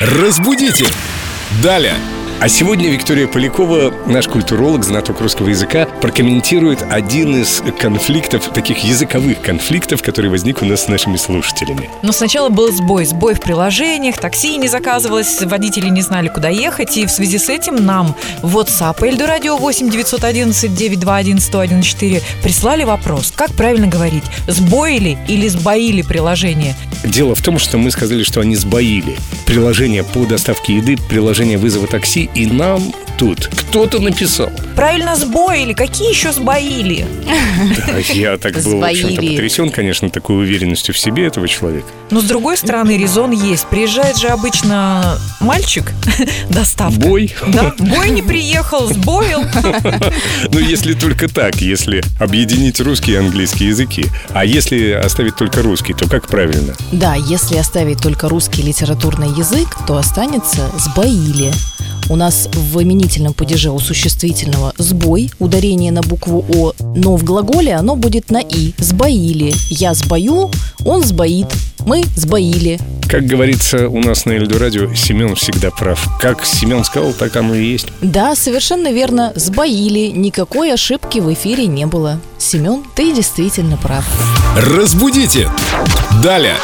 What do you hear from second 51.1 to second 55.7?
так, если объединить русский и английский языки. А если оставить только